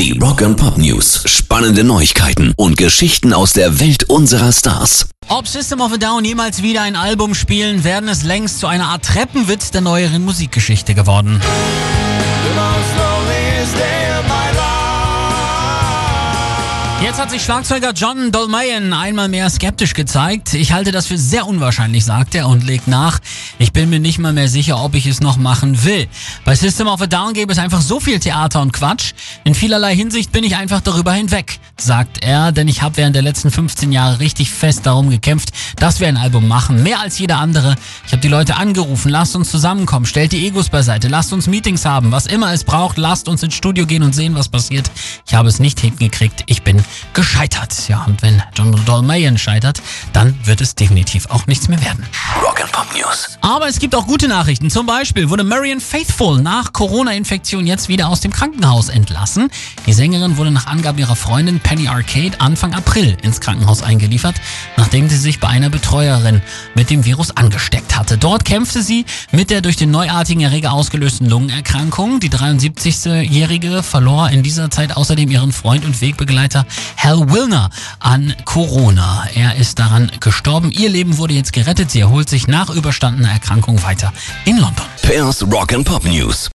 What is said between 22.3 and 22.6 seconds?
er